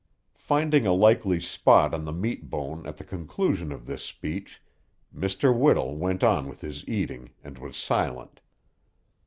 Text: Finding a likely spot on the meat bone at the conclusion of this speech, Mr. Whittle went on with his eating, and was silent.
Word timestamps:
Finding 0.39 0.87
a 0.87 0.93
likely 0.93 1.39
spot 1.39 1.93
on 1.93 2.05
the 2.05 2.11
meat 2.11 2.49
bone 2.49 2.87
at 2.87 2.97
the 2.97 3.03
conclusion 3.03 3.71
of 3.71 3.85
this 3.85 4.03
speech, 4.03 4.59
Mr. 5.15 5.55
Whittle 5.55 5.95
went 5.95 6.23
on 6.23 6.47
with 6.47 6.61
his 6.61 6.83
eating, 6.89 7.33
and 7.43 7.59
was 7.59 7.77
silent. 7.77 8.39